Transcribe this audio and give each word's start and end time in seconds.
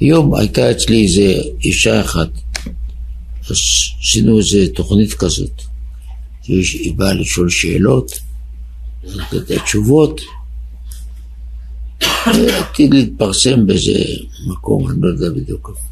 יום 0.00 0.34
הייתה 0.34 0.70
אצלי 0.70 1.02
איזה 1.02 1.42
אישה 1.64 2.00
אחת, 2.00 2.28
אז 3.50 3.56
עשינו 4.02 4.38
איזה 4.38 4.72
תוכנית 4.74 5.12
כזאת. 5.12 5.62
היא 6.46 6.94
באה 6.94 7.12
לשאול 7.12 7.50
שאלות, 7.50 8.12
לתת 9.04 9.62
תשובות. 9.64 10.20
עתיד 12.26 12.94
להתפרסם 12.94 13.66
באיזה 13.66 13.92
מקום, 14.46 14.90
אני 14.90 14.98
לא 15.00 15.08
יודע 15.08 15.40
בדיוק 15.40 15.68
איפה. 15.68 15.88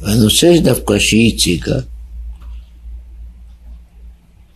והנושא 0.00 0.60
דווקא 0.64 0.98
שהיא 0.98 1.34
הציגה, 1.34 1.80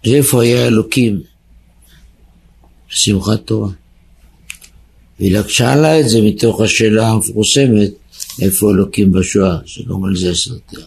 זה 0.07 0.15
איפה 0.15 0.43
היה 0.43 0.67
אלוקים 0.67 1.23
בשמחת 2.91 3.47
תורה. 3.47 3.69
והיא 5.21 5.39
שאלה 5.49 6.01
את 6.01 6.09
זה 6.09 6.23
מתוך 6.23 6.61
השאלה 6.61 7.09
המפורסמת, 7.09 7.91
איפה 8.43 8.71
אלוקים 8.71 9.13
בשואה, 9.13 9.59
שגם 9.67 10.05
על 10.05 10.17
זה 10.17 10.35
סרטיה. 10.35 10.87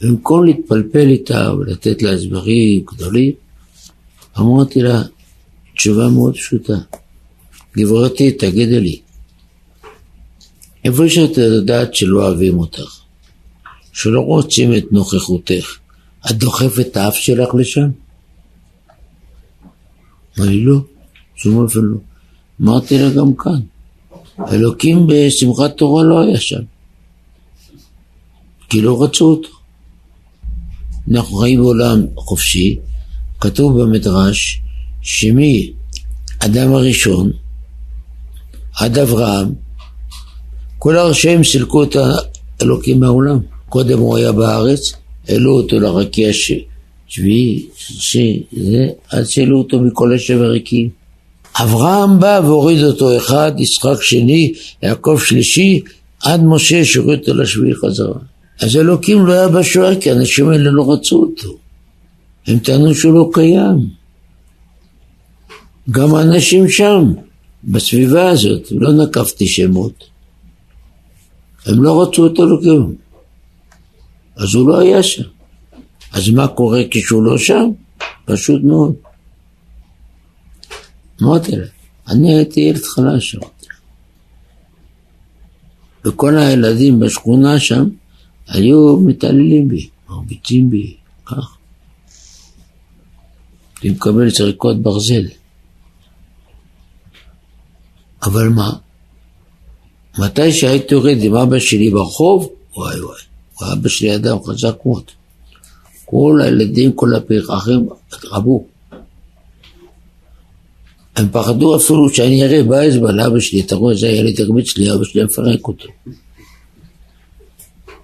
במקום 0.00 0.44
להתפלפל 0.44 1.08
איתה 1.08 1.52
ולתת 1.52 2.02
לה 2.02 2.12
הסברים 2.12 2.84
גדולים, 2.84 3.32
אמרתי 4.38 4.82
לה 4.82 5.02
תשובה 5.76 6.08
מאוד 6.08 6.34
פשוטה. 6.34 6.78
גברתי, 7.76 8.32
תגידי 8.32 8.80
לי, 8.80 9.00
איפה 10.84 11.08
שאת 11.08 11.36
יודעת 11.38 11.94
שלא 11.94 12.26
אוהבים 12.26 12.58
אותך, 12.58 13.00
שלא 13.92 14.20
רוצים 14.20 14.74
את 14.74 14.84
נוכחותך, 14.92 15.78
את 16.30 16.36
דוחפת 16.36 16.86
את 16.86 16.96
האף 16.96 17.14
שלך 17.14 17.54
לשם? 17.54 17.88
אמר 20.38 20.46
לי 20.46 20.64
לא. 20.64 20.93
שום 21.36 21.56
אופן 21.56 21.80
לא. 21.80 21.96
אמרתי 22.62 22.98
לה 22.98 23.10
גם 23.10 23.34
כאן, 23.34 23.60
אלוקים 24.52 25.06
בשמחת 25.06 25.76
תורה 25.76 26.04
לא 26.04 26.20
היה 26.20 26.40
שם, 26.40 26.62
כי 28.68 28.82
לא 28.82 29.02
רצו 29.02 29.24
אותו. 29.24 29.48
אנחנו 31.10 31.36
חיים 31.36 31.60
בעולם 31.60 32.06
חופשי, 32.16 32.78
כתוב 33.40 33.82
במדרש 33.82 34.62
שמי 35.02 35.72
אדם 36.38 36.72
הראשון 36.72 37.30
עד 38.76 38.98
אברהם, 38.98 39.52
כל 40.78 40.96
הרשעים 40.96 41.44
סילקו 41.44 41.82
את 41.82 41.96
האלוקים 42.60 43.00
מהעולם. 43.00 43.38
קודם 43.68 43.98
הוא 43.98 44.16
היה 44.16 44.32
בארץ, 44.32 44.92
העלו 45.28 45.56
אותו 45.56 45.80
לרקיע 45.80 46.30
שביעי, 47.08 47.66
שישי, 47.76 48.42
עד 49.08 49.24
שהעלו 49.24 49.58
אותו 49.58 49.80
מכל 49.80 50.14
השבר 50.14 50.50
ריקים. 50.50 51.03
אברהם 51.62 52.20
בא 52.20 52.40
והוריד 52.44 52.82
אותו 52.84 53.16
אחד, 53.16 53.52
יצחק 53.58 54.02
שני, 54.02 54.52
יעקב 54.82 55.18
שלישי, 55.24 55.80
עד 56.24 56.40
משה 56.44 56.84
שהוריד 56.84 57.18
אותו 57.18 57.34
לשביעי 57.34 57.74
חזרה. 57.74 58.18
אז 58.60 58.76
אלוקים 58.76 59.26
לא 59.26 59.32
היה 59.32 59.48
בשואה 59.48 60.00
כי 60.00 60.10
האנשים 60.10 60.48
האלה 60.48 60.70
לא 60.70 60.92
רצו 60.92 61.16
אותו. 61.16 61.56
הם 62.46 62.58
טענו 62.58 62.94
שהוא 62.94 63.14
לא 63.14 63.30
קיים. 63.32 63.88
גם 65.90 66.14
האנשים 66.14 66.68
שם, 66.68 67.12
בסביבה 67.64 68.30
הזאת, 68.30 68.68
לא 68.70 68.92
נקבתי 68.92 69.46
שמות, 69.46 70.04
הם 71.66 71.82
לא 71.82 72.02
רצו 72.02 72.26
את 72.26 72.40
אלוקים. 72.40 72.94
אז 74.36 74.54
הוא 74.54 74.68
לא 74.68 74.78
היה 74.78 75.02
שם. 75.02 75.22
אז 76.12 76.30
מה 76.30 76.48
קורה 76.48 76.80
כשהוא 76.90 77.22
לא 77.22 77.38
שם? 77.38 77.70
פשוט 78.24 78.62
מאוד. 78.62 78.94
אמרתי 81.24 81.56
לה, 81.56 81.66
אני 82.08 82.34
הייתי 82.34 82.60
ילד 82.60 82.82
חלש, 82.84 83.34
אמרתי 83.34 83.66
לה. 83.68 83.74
וכל 86.04 86.38
הילדים 86.38 87.00
בשכונה 87.00 87.60
שם 87.60 87.88
היו 88.48 88.96
מתעללים 89.00 89.68
בי, 89.68 89.88
מרביצים 90.08 90.70
בי, 90.70 90.96
כך. 91.26 91.56
אני 93.82 93.90
מקבל 93.90 94.30
זריקות 94.30 94.82
ברזל. 94.82 95.26
אבל 98.22 98.48
מה? 98.48 98.72
מתי 100.18 100.52
שהייתי 100.52 100.94
יורד 100.94 101.16
עם 101.20 101.34
אבא 101.34 101.58
שלי 101.58 101.90
ברחוב, 101.90 102.50
וואי 102.76 103.00
וואי, 103.00 103.72
אבא 103.72 103.88
שלי 103.88 104.16
אדם 104.16 104.36
חזק 104.44 104.74
מאוד. 104.86 105.04
כל 106.04 106.40
הילדים, 106.44 106.92
כל 106.92 107.14
הפרחים 107.14 107.88
רבו. 108.24 108.73
הם 111.16 111.28
פחדו 111.32 111.76
אפילו 111.76 112.08
שאני 112.08 112.44
אראה 112.44 112.62
באצבע 112.62 113.12
לאבא 113.12 113.40
שלי, 113.40 113.60
אתה 113.60 113.74
רואה, 113.74 113.94
זה 113.94 114.06
הילד 114.06 114.40
הרביץ 114.40 114.76
לי, 114.76 114.92
אבא 114.92 115.04
שלי 115.04 115.24
מפרק 115.24 115.68
אותו. 115.68 115.88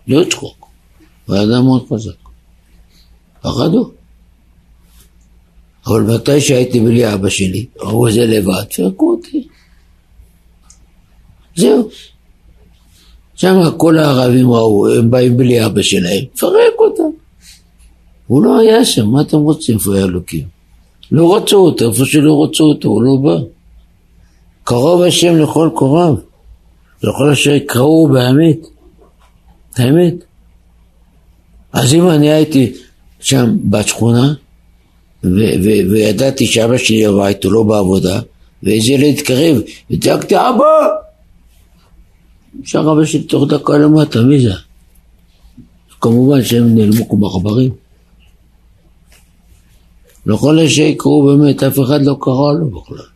לא 0.08 0.24
צחוק, 0.30 0.66
הוא 1.26 1.36
היה 1.36 1.44
אדם 1.44 1.64
מאוד 1.64 1.86
חזק. 1.92 2.30
פחדו. 3.42 3.92
אבל 5.86 6.02
מתי 6.02 6.40
שהייתי 6.40 6.80
בלי 6.80 7.14
אבא 7.14 7.28
שלי, 7.28 7.66
ראו 7.80 8.08
את 8.08 8.12
זה 8.12 8.26
לבד, 8.26 8.64
פרקו 8.76 9.10
אותי. 9.10 9.48
זהו. 11.56 11.90
שם 13.34 13.54
כל 13.76 13.98
הערבים 13.98 14.50
ראו, 14.50 14.88
הם 14.88 15.10
באים 15.10 15.36
בלי 15.36 15.66
אבא 15.66 15.82
שלהם, 15.82 16.24
פרק 16.38 16.74
אותם. 16.78 17.16
הוא 18.26 18.42
לא 18.42 18.60
היה 18.60 18.84
שם, 18.84 19.06
מה 19.06 19.20
אתם 19.20 19.36
רוצים? 19.36 19.76
איפה 19.76 19.96
אלוקים? 19.96 20.59
לא 21.12 21.36
רצו 21.36 21.56
אותו, 21.56 21.90
איפה 21.90 22.04
שלא 22.04 22.44
רצו 22.44 22.64
אותו, 22.64 22.88
הוא 22.88 23.02
לא 23.02 23.16
בא. 23.22 23.42
קרוב 24.64 25.02
השם 25.02 25.36
לכל 25.36 25.70
קורב, 25.74 26.20
לכל 27.02 27.30
אשר 27.30 27.50
יקראו 27.50 28.08
באמת. 28.08 28.58
האמת. 29.76 30.14
אז 31.72 31.94
אם 31.94 32.08
אני 32.08 32.30
הייתי 32.30 32.72
שם 33.20 33.56
בשכונה, 33.70 34.34
וידעתי 35.90 36.46
שאבא 36.46 36.78
שלי 36.78 37.08
בבית, 37.08 37.44
הוא 37.44 37.52
לא 37.52 37.62
בעבודה, 37.62 38.20
ואיזה 38.62 38.92
ילד 38.92 39.14
התקרב, 39.18 39.56
וצעקתי 39.90 40.36
אבא! 40.36 40.64
אפשר 42.62 42.80
אבא 42.80 43.04
שלי 43.04 43.22
תוך 43.22 43.44
דקה 43.48 43.78
למטה, 43.78 44.22
מי 44.22 44.40
זה? 44.40 44.52
כמובן 46.00 46.44
שהם 46.44 46.74
נעלמו 46.74 47.08
כמו 47.08 47.26
עכברים. 47.26 47.70
לכל 50.26 50.58
אלה 50.58 50.68
שיקראו 50.68 51.26
באמת, 51.26 51.62
אף 51.62 51.78
אחד 51.80 52.02
לא 52.02 52.16
קרא 52.20 52.52
לו 52.52 52.70
בכלל. 52.70 53.06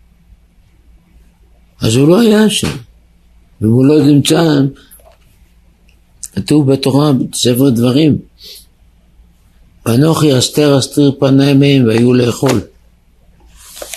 אז 1.80 1.96
הוא 1.96 2.08
לא 2.08 2.20
היה 2.20 2.50
שם. 2.50 2.76
ואם 3.60 3.70
הוא 3.70 3.86
לא 3.86 4.06
נמצא, 4.06 4.60
כתוב 6.34 6.72
בתורה, 6.72 7.12
בספר 7.12 7.70
דברים, 7.70 8.18
ואנוכי 9.86 10.38
אסתר 10.38 10.78
אסתיר 10.78 11.12
פניי 11.20 11.54
מהם 11.54 11.86
והיו 11.86 12.14
לאכול. 12.14 12.60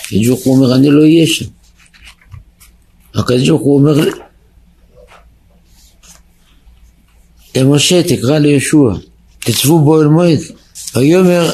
הקדוש 0.04 0.26
ברוך 0.26 0.44
הוא 0.44 0.56
אומר, 0.56 0.74
אני 0.74 0.90
לא 0.90 1.02
אהיה 1.02 1.26
שם. 1.26 1.46
הקדוש 3.14 3.48
ברוך 3.48 3.62
הוא 3.62 3.78
אומר 3.78 4.04
למשה, 7.56 8.02
תקרא 8.02 8.38
לישוע, 8.38 8.98
תצבו 9.38 9.78
בו 9.78 10.02
אל 10.02 10.06
מועד. 10.06 10.38
ויאמר 10.94 11.50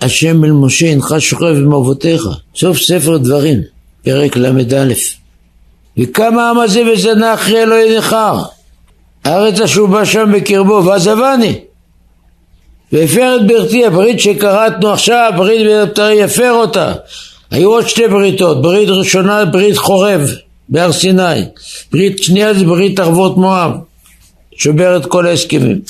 השם 0.00 0.44
אל 0.44 0.52
משה, 0.52 0.92
הנך 0.92 1.14
שוכב 1.18 1.44
עם 1.44 1.72
אבותיך. 1.72 2.22
סוף 2.56 2.78
ספר 2.78 3.16
דברים, 3.16 3.60
פרק 4.04 4.36
ל"א. 4.36 4.92
וקם 5.98 6.38
העם 6.38 6.58
הזה 6.58 6.82
וזנה 6.92 7.34
אחרי 7.34 7.62
אלוהי 7.62 7.98
נכר. 7.98 8.42
הארץ 9.24 9.60
אשובה 9.60 10.06
שם 10.06 10.32
בקרבו, 10.34 10.82
ועזבני. 10.84 11.58
והפר 12.92 13.36
את 13.36 13.46
ברכתי, 13.46 13.86
הברית 13.86 14.20
שקראתנו 14.20 14.90
עכשיו, 14.90 15.32
ברית 15.36 15.66
בנפטרי, 15.66 16.14
יפר 16.14 16.52
אותה. 16.52 16.92
היו 17.50 17.70
עוד 17.70 17.88
שתי 17.88 18.08
בריתות, 18.08 18.62
ברית 18.62 18.88
ראשונה 18.88 19.44
ברית 19.44 19.76
חורב 19.76 20.30
בהר 20.68 20.92
סיני, 20.92 21.44
ברית 21.92 22.22
שנייה 22.22 22.54
זה 22.54 22.64
ברית 22.64 23.00
ערבות 23.00 23.36
מואב, 23.36 23.72
שובר 24.56 24.96
את 24.96 25.06
כל 25.06 25.26
ההסכמים. 25.26 25.80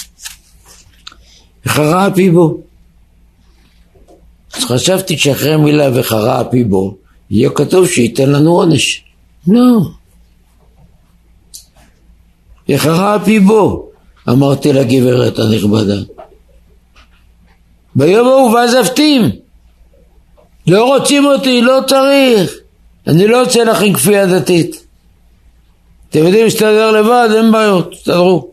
וחרה 1.67 2.08
פי 2.14 2.31
בו. 2.31 2.69
אז 4.55 4.64
חשבתי 4.64 5.19
שאחרי 5.19 5.52
המילה 5.52 6.00
וחרה 6.00 6.41
אפי 6.41 6.64
בו, 6.64 6.97
יהיה 7.31 7.50
כתוב 7.50 7.87
שייתן 7.88 8.31
לנו 8.31 8.50
עונש. 8.50 9.05
לא. 9.49 9.81
וחרה 12.69 13.17
אפי 13.17 13.41
בו, 13.41 13.91
אמרתי 14.29 14.73
לגברת 14.73 15.38
הנכבדה. 15.38 16.00
ביום 17.94 18.29
ההוא 18.29 18.50
ועזבתים. 18.50 19.23
לא 20.67 20.85
רוצים 20.85 21.25
אותי, 21.25 21.62
לא 21.62 21.81
צריך. 21.87 22.58
אני 23.06 23.26
לא 23.26 23.41
רוצה 23.41 23.64
לכם 23.64 23.93
כפייה 23.93 24.26
דתית. 24.26 24.87
אתם 26.11 26.19
יודעים 26.19 26.44
להסתדר 26.44 26.91
לבד, 26.91 27.29
אין 27.37 27.53
בעיות, 27.53 27.93
תסתדרו. 27.93 28.50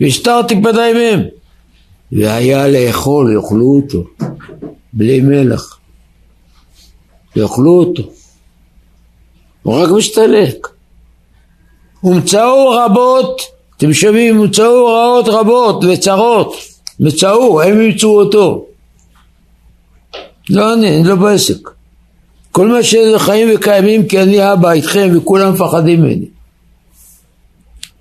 והסתרתי 0.00 0.62
פניי 0.62 0.92
מהם. 0.92 1.22
והיה 2.12 2.68
לאכול, 2.68 3.32
יאכלו 3.34 3.80
אותו. 3.82 4.04
בלי 4.92 5.20
מלח. 5.20 5.78
יאכלו 7.36 7.78
אותו. 7.78 8.02
הוא 9.62 9.82
רק 9.82 9.90
משתלק. 9.90 10.68
ומצאו 12.04 12.70
רבות, 12.70 13.42
אתם 13.76 13.92
שומעים? 13.92 14.40
ומצאו 14.40 14.86
רעות 14.86 15.28
רבות 15.28 15.84
וצרות, 15.84 16.54
מצאו, 17.00 17.62
הם 17.62 17.80
ימצאו 17.80 18.20
אותו. 18.20 18.66
לא 20.50 20.74
אני, 20.74 20.96
אני 20.96 21.08
לא 21.08 21.14
בעסק. 21.14 21.70
כל 22.52 22.68
מה 22.68 22.82
שחיים 22.82 23.48
וקיימים 23.54 24.08
כי 24.08 24.22
אני 24.22 24.52
אבא 24.52 24.70
איתכם 24.70 25.10
וכולם 25.16 25.52
מפחדים 25.52 26.00
ממני. 26.00 26.26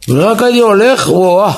ורק 0.07 0.41
אני 0.41 0.59
הולך, 0.59 1.09
וואה. 1.09 1.53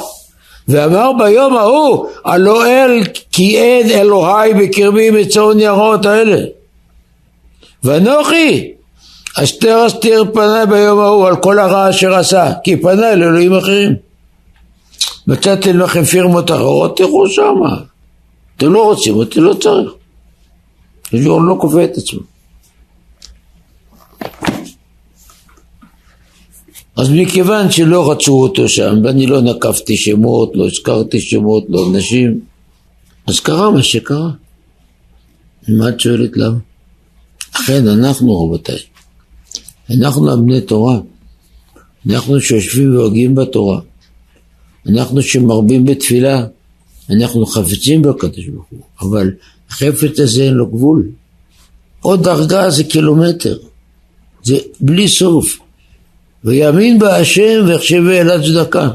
ואמר 0.67 1.11
ביום 1.19 1.57
ההוא, 1.57 2.07
הלא 2.25 2.65
אל 2.65 3.03
כי 3.31 3.57
אין 3.57 3.89
אלוהי 3.89 4.53
בקרבי 4.53 5.11
מצאו 5.11 5.53
ניירות 5.53 6.05
האלה. 6.05 6.41
ואנוכי 7.83 8.71
אסתר 9.37 9.87
אסתיר 9.87 10.25
פניי 10.33 10.65
ביום 10.65 10.99
ההוא 10.99 11.27
על 11.27 11.35
כל 11.35 11.59
הרע 11.59 11.89
אשר 11.89 12.13
עשה, 12.13 12.53
כי 12.63 12.77
פניי 12.77 13.15
לאלוהים 13.15 13.53
אחרים. 13.53 13.95
מצאתם 15.27 15.79
לכם 15.79 16.03
פירמות 16.03 16.51
אחרות, 16.51 16.97
תראו 16.97 17.29
שמה. 17.29 17.77
אתם 18.57 18.73
לא 18.73 18.83
רוצים 18.83 19.15
אותי, 19.15 19.39
לא 19.39 19.53
צריך. 19.53 19.91
הוא 21.11 21.41
לא 21.41 21.55
קובע 21.59 21.83
את 21.83 21.97
עצמו. 21.97 22.19
אז 26.95 27.09
מכיוון 27.09 27.71
שלא 27.71 28.11
רצו 28.11 28.41
אותו 28.41 28.69
שם, 28.69 28.95
ואני 29.03 29.25
לא 29.25 29.41
נקבתי 29.41 29.97
שמות, 29.97 30.51
לא 30.55 30.65
הזכרתי 30.67 31.21
שמות, 31.21 31.63
לא 31.69 31.91
נשים, 31.93 32.39
אז 33.27 33.39
קרה 33.39 33.71
מה 33.71 33.83
שקרה. 33.83 34.31
מה 35.69 35.89
את 35.89 35.99
שואלת 35.99 36.37
למה? 36.37 36.57
אכן, 37.51 37.87
אנחנו 37.87 38.43
רבותיי, 38.43 38.79
אנחנו 39.89 40.31
הבני 40.31 40.61
תורה, 40.61 40.99
אנחנו 42.09 42.41
שיושבים 42.41 42.95
והוגים 42.95 43.35
בתורה, 43.35 43.79
אנחנו 44.87 45.21
שמרבים 45.21 45.85
בתפילה, 45.85 46.45
אנחנו 47.09 47.45
חפצים 47.45 48.01
בקדוש 48.01 48.45
ברוך 48.47 48.65
הוא, 48.69 48.81
אבל 49.01 49.31
החפץ 49.69 50.19
הזה 50.19 50.43
אין 50.43 50.53
לו 50.53 50.67
גבול. 50.67 51.09
עוד 52.01 52.23
דרגה 52.23 52.69
זה 52.69 52.83
קילומטר, 52.83 53.57
זה 54.43 54.57
בלי 54.79 55.07
סוף. 55.07 55.59
ויאמין 56.45 56.99
בה 56.99 57.17
השם 57.17 57.63
ויחשבי 57.67 58.19
אל 58.19 58.43
צדקה. 58.43 58.89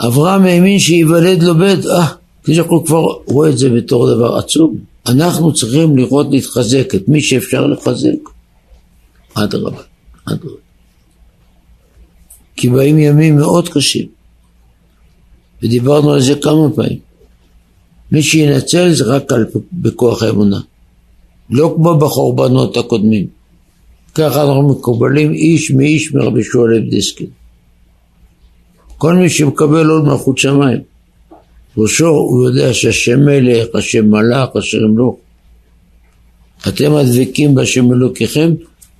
אברהם 0.00 0.44
האמין 0.44 0.78
שייוולד 0.78 1.42
לו 1.42 1.54
בית, 1.54 1.86
אה, 1.86 2.06
כשאנחנו 2.44 2.84
כבר 2.84 3.02
רואה 3.26 3.50
את 3.50 3.58
זה 3.58 3.70
בתור 3.70 4.14
דבר 4.14 4.38
עצום. 4.38 4.76
אנחנו 5.06 5.52
צריכים 5.52 5.96
לראות 5.96 6.26
להתחזק 6.30 6.94
את 6.94 7.08
מי 7.08 7.22
שאפשר 7.22 7.66
לחזק. 7.66 8.08
אדרבה, 9.34 9.82
אדרבה. 10.24 10.56
כי 12.56 12.68
באים 12.68 12.98
ימים 12.98 13.36
מאוד 13.36 13.68
קשים, 13.68 14.06
ודיברנו 15.62 16.12
על 16.12 16.20
זה 16.20 16.34
כמה 16.42 16.70
פעמים. 16.76 16.98
מי 18.12 18.22
שינצל 18.22 18.92
זה 18.92 19.04
רק 19.04 19.32
על, 19.32 19.46
בכוח 19.72 20.22
האמונה, 20.22 20.60
לא 21.50 21.74
כמו 21.76 21.98
בחורבנות 21.98 22.76
הקודמים. 22.76 23.26
ככה 24.14 24.42
אנחנו 24.42 24.68
מקובלים 24.68 25.32
איש 25.32 25.70
מאיש 25.70 26.14
מרבי 26.14 26.44
שמואל 26.44 26.90
דיסקין. 26.90 27.26
כל 28.98 29.14
מי 29.14 29.30
שמקבל 29.30 29.86
עול 29.86 30.02
מלכות 30.02 30.38
שמיים, 30.38 30.80
ראשו 31.76 32.06
הוא 32.06 32.48
יודע 32.48 32.74
שהשם 32.74 33.20
מלך, 33.20 33.66
השם 33.74 34.10
מלאך, 34.10 34.56
השם 34.56 34.78
ימלוך. 34.78 35.16
אתם 36.68 36.92
הדבקים 36.92 37.54
בהשם 37.54 37.92
אלוקיכם, 37.92 38.52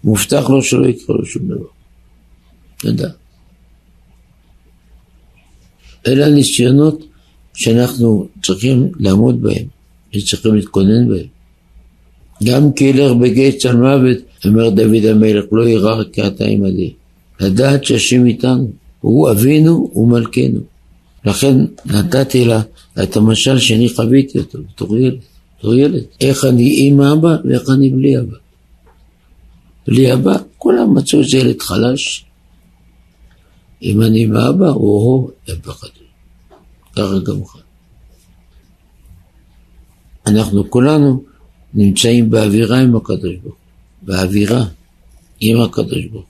מובטח 0.05 0.51
לו 0.51 0.63
שלא 0.63 0.87
יקרה 0.87 1.17
לו 1.17 1.27
שום 1.27 1.43
דבר. 1.49 1.67
תודה. 2.77 3.09
אלה 6.07 6.27
הניסיונות 6.27 7.05
שאנחנו 7.55 8.29
צריכים 8.43 8.93
לעמוד 9.01 9.43
בהם, 9.43 9.67
שצריכים 10.13 10.55
להתכונן 10.55 11.09
בהם. 11.09 11.27
גם 12.45 12.73
כי 12.73 12.85
ילך 12.85 13.13
בגיא 13.13 13.59
צל 13.59 13.77
מוות, 13.77 14.19
אומר 14.47 14.71
דוד 14.71 15.05
המלך, 15.05 15.45
לא 15.53 15.69
ירא 15.69 16.05
כי 16.13 16.27
אתה 16.27 16.45
עמדי. 16.45 16.93
לדעת 17.41 17.85
שהשם 17.85 18.27
איתנו, 18.27 18.71
הוא 19.01 19.31
אבינו 19.31 19.91
ומלכנו. 19.95 20.61
לכן 21.25 21.57
נתתי 21.87 22.45
לה 22.45 22.63
את 23.03 23.17
המשל 23.17 23.59
שאני 23.59 23.89
חוויתי 23.89 24.39
אותו 24.39 24.59
בתור 24.63 24.97
ילד, 24.97 25.19
בתור 25.59 25.75
ילד. 25.75 26.03
איך 26.21 26.45
אני 26.45 26.77
עם 26.79 27.01
אבא 27.01 27.37
ואיך 27.45 27.63
אני 27.71 27.91
בלי 27.91 28.19
אבא. 28.19 28.37
בלי 29.87 30.13
אבא, 30.13 30.37
כולם 30.59 30.95
מצאו 30.95 31.21
איזה 31.21 31.37
ילד 31.37 31.63
חלש. 31.63 32.25
אם 33.83 34.03
אני 34.03 34.23
עם 34.23 34.37
אבא, 34.37 34.69
או-הו, 34.69 35.31
הם 35.49 35.57
פחדו. 35.63 36.05
ככה 36.97 37.19
גם 37.19 37.41
לך. 37.43 37.57
אנחנו 40.27 40.71
כולנו 40.71 41.23
נמצאים 41.75 42.31
באווירה 42.31 42.79
עם 42.79 42.97
הקדוש 42.97 43.37
ברוך 43.43 43.64
באווירה 44.05 44.65
עם 45.41 45.61
הקדוש 45.61 46.05
ברוך 46.05 46.25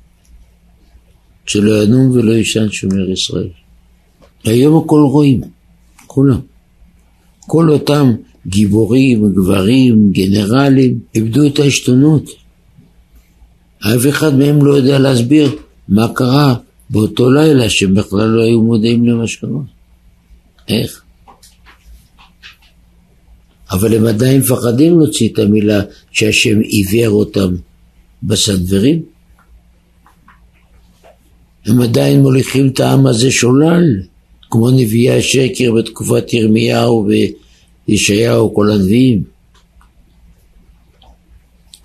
שלא 1.47 1.83
ינום 1.83 2.11
ולא 2.11 2.33
יישן 2.33 2.71
שומר 2.71 3.11
ישראל. 3.11 3.49
היום 4.45 4.85
הכל 4.85 5.01
רואים, 5.01 5.41
כולם. 6.07 6.41
כל 7.41 7.71
אותם 7.71 8.13
גיבורים, 8.47 9.33
גברים, 9.33 10.13
גנרלים, 10.13 10.99
איבדו 11.15 11.47
את 11.47 11.59
העשתונות. 11.59 12.31
אף 13.81 14.09
אחד 14.09 14.35
מהם 14.35 14.65
לא 14.67 14.73
יודע 14.75 14.99
להסביר 14.99 15.57
מה 15.89 16.09
קרה 16.15 16.55
באותו 16.91 17.31
לילה 17.31 17.71
שהם 17.71 17.95
בכלל 17.95 18.29
לא 18.29 18.43
היו 18.43 18.63
מודעים 18.63 19.05
למה 19.05 19.27
שקרה. 19.27 19.51
איך? 20.69 21.04
אבל 23.71 23.95
הם 23.95 24.07
עדיין 24.07 24.41
מפחדים 24.41 24.99
להוציא 24.99 25.29
את 25.33 25.39
המילה 25.39 25.81
שהשם 26.13 26.61
עיוור 26.61 27.09
אותם 27.09 27.55
בסנוורים. 28.23 29.03
הם 31.67 31.81
עדיין 31.81 32.21
מוליכים 32.21 32.69
את 32.69 32.81
העם 32.81 33.07
הזה 33.07 33.31
שולל, 33.31 33.85
כמו 34.51 34.71
נביאי 34.71 35.19
השקר 35.19 35.73
בתקופת 35.73 36.33
ירמיהו 36.33 37.09
וישעיהו, 37.89 38.55
כל 38.55 38.71
הנביאים. 38.71 39.25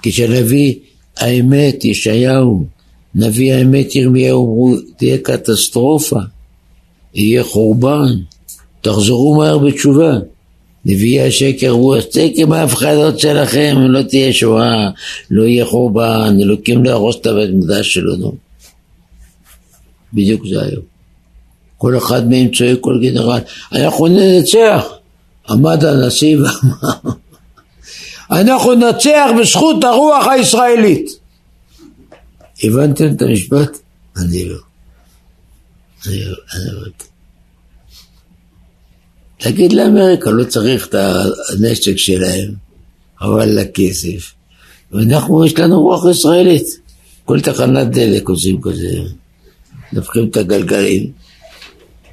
כשנביא 0.02 0.76
האמת, 1.18 1.86
ישעיהו, 1.86 2.66
נביא 3.16 3.54
האמת 3.54 3.96
ירמיהו, 3.96 4.46
אמרו, 4.46 4.76
תהיה 4.98 5.18
קטסטרופה, 5.18 6.20
יהיה 7.14 7.44
חורבן, 7.44 8.16
תחזרו 8.82 9.38
מהר 9.38 9.58
בתשובה. 9.58 10.14
נביאי 10.86 11.28
השקר 11.28 11.70
הוא 11.70 11.96
השקר 11.96 12.46
מההפחדות 12.48 13.20
שלכם, 13.20 13.76
לא 13.80 14.02
תהיה 14.02 14.34
שואה, 14.34 14.90
לא 15.32 15.44
יהיה 15.44 15.66
חורבן, 15.66 16.38
אלוקים 16.42 16.84
לא 16.84 16.90
יהרוס 16.90 17.16
את 17.22 17.26
הבית 17.26 17.50
מקדש 17.54 17.94
שלנו. 17.94 18.36
בדיוק 20.14 20.48
זה 20.48 20.62
היום. 20.62 20.84
כל 21.78 21.98
אחד 21.98 22.30
מהם 22.30 22.48
צועק 22.52 22.78
כל 22.82 23.00
גנרל, 23.02 23.40
אנחנו 23.72 24.08
ננצח. 24.08 24.86
עמד 25.50 25.84
הנשיא 25.84 26.38
ואמר, 26.38 27.14
אנחנו 28.32 28.74
ננצח 28.74 29.30
בזכות 29.42 29.84
הרוח 29.84 30.28
הישראלית. 30.28 31.12
הבנתם 32.64 33.08
את 33.16 33.22
המשפט? 33.22 33.78
אני 34.18 34.46
לא. 34.46 34.58
אני 36.08 36.26
לא, 36.26 36.36
אני 36.54 36.72
לא. 36.72 37.09
תגיד 39.40 39.74
לאמריקה, 39.74 40.32
לא 40.32 40.44
צריך 40.44 40.88
את 40.88 40.96
הנשק 41.54 41.98
שלהם, 41.98 42.52
אבל 43.22 43.50
לכסף. 43.60 44.34
ואנחנו, 44.92 45.46
יש 45.46 45.60
לנו 45.60 45.82
רוח 45.82 46.04
ישראלית. 46.12 46.66
כל 47.26 47.42
תחנת 47.42 47.88
דלק 47.88 48.30
עושים 48.30 48.62
כזה, 48.62 49.02
נפחים 49.94 50.28
את 50.30 50.38
הגלגלים. 50.38 51.12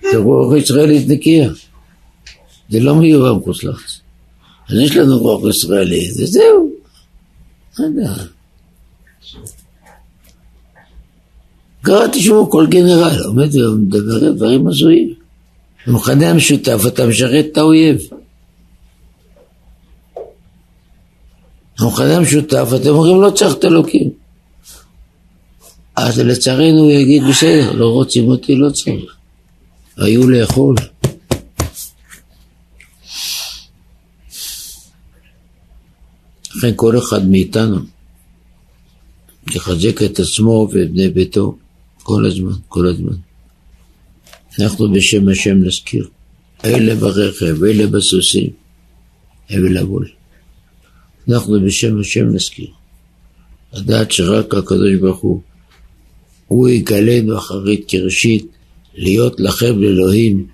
זה 0.03 0.17
רוח 0.17 0.57
ישראלית 0.57 1.09
נקייה. 1.09 1.51
זה 2.71 2.81
לא 2.81 2.95
מיובא 2.95 3.33
מחוץ 3.33 3.65
לארץ. 3.65 4.01
אז 4.69 4.77
יש 4.79 4.97
לנו 4.97 5.19
רוח 5.19 5.51
ישראלית, 5.51 6.13
וזהו. 6.19 6.71
קראתי 11.83 12.23
שמו 12.23 12.51
כל 12.51 12.67
גנרל 12.67 13.23
עומד 13.25 13.55
ומדבר 13.55 14.33
דברים 14.33 14.69
הזויים. 14.69 15.15
המכנה 15.87 16.31
המשותף, 16.31 16.81
אתה 16.87 17.07
משרת 17.07 17.47
את 17.53 17.57
האויב. 17.57 17.99
המכנה 21.79 22.17
המשותף, 22.17 22.69
אתם 22.77 22.89
אומרים 22.89 23.21
לא 23.21 23.31
צריך 23.31 23.55
את 23.55 23.65
אלוקים. 23.65 24.11
אז 25.97 26.19
לצערנו 26.19 26.79
הוא 26.79 26.91
יגיד 26.91 27.23
בסדר, 27.31 27.73
לא 27.73 27.87
רוצים 27.87 28.29
אותי, 28.29 28.57
לא 28.57 28.71
צריך. 28.71 29.17
היו 29.97 30.29
לאכול. 30.29 30.77
לכן 36.57 36.73
כל 36.77 36.99
אחד 36.99 37.29
מאיתנו 37.29 37.79
יחזק 39.51 40.03
את 40.03 40.21
עצמו 40.21 40.69
ואת 40.73 40.93
בני 40.93 41.09
ביתו, 41.09 41.57
כל 42.03 42.27
הזמן, 42.27 42.53
כל 42.69 42.87
הזמן. 42.87 43.26
אנחנו 44.61 44.93
בשם 44.93 45.29
השם 45.29 45.57
נזכיר. 45.65 46.09
אלה 46.65 46.95
ברכב, 46.95 47.65
אלה 47.65 47.87
בסוסים, 47.87 48.51
הבל 49.51 49.77
הבול. 49.77 50.09
אנחנו 51.29 51.61
בשם 51.67 52.01
השם 52.01 52.35
נזכיר. 52.35 52.69
לדעת 53.73 54.13
שרק 54.13 54.55
הקדוש 54.55 54.95
ברוך 55.01 55.21
הוא, 55.21 55.41
הוא 56.47 56.69
יגלנו 56.69 57.39
אחרית 57.39 57.85
כראשית, 57.89 58.47
להיות 58.95 59.41
לכם 59.41 59.83
לאלוהים, 59.83 60.47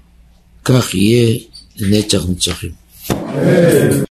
כך 0.65 0.95
יהיה 0.95 1.39
לנצח 1.81 2.29
נצחים. 2.29 2.71